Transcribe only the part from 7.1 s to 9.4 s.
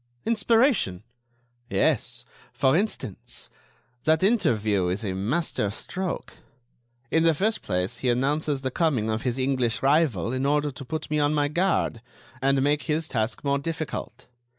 In the first place, he announces the coming of his